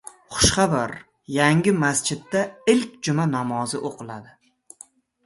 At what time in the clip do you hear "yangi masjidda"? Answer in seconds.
1.35-2.41